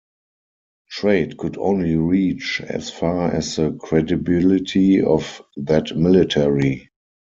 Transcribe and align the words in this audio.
Trade 0.89 1.37
could 1.37 1.59
only 1.59 1.95
reach 1.95 2.59
as 2.59 2.89
far 2.89 3.31
as 3.31 3.57
the 3.57 3.73
credibility 3.73 4.99
of 4.99 5.43
that 5.57 5.95
military. 5.95 6.89